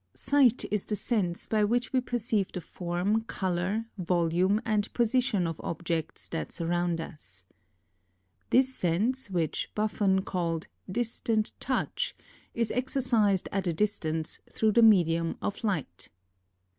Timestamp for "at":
13.51-13.67